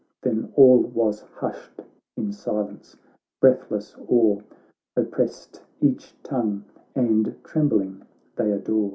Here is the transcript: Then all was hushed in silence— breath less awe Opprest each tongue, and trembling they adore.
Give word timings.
Then 0.23 0.51
all 0.55 0.79
was 0.79 1.21
hushed 1.35 1.79
in 2.17 2.31
silence— 2.31 2.97
breath 3.39 3.69
less 3.69 3.95
awe 4.07 4.39
Opprest 4.97 5.61
each 5.79 6.15
tongue, 6.23 6.63
and 6.95 7.35
trembling 7.43 8.01
they 8.35 8.49
adore. 8.51 8.89